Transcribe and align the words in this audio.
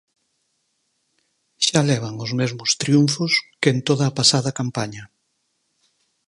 Xa 1.65 1.81
levan 1.89 2.15
os 2.25 2.31
mesmos 2.39 2.71
triunfos 2.81 3.31
que 3.61 3.69
en 3.73 3.79
toda 3.87 4.03
a 4.07 4.15
pasada 4.19 4.55
campaña. 4.59 5.03